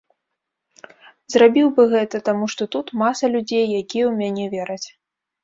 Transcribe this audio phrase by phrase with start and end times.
[1.33, 4.87] Зрабіў бы гэта, таму што тут маса людзей, якія ў мяне вераць.